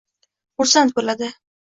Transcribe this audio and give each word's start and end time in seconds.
Xursand 0.61 0.95
bo‘ladi. 1.01 1.29